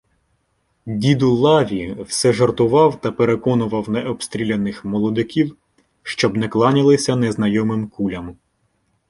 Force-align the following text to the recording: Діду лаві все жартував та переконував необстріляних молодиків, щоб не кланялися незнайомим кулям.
Діду 0.85 1.33
лаві 1.35 1.95
все 2.01 2.33
жартував 2.33 3.01
та 3.01 3.11
переконував 3.11 3.89
необстріляних 3.89 4.85
молодиків, 4.85 5.57
щоб 6.03 6.37
не 6.37 6.47
кланялися 6.49 7.15
незнайомим 7.15 7.87
кулям. 7.87 8.37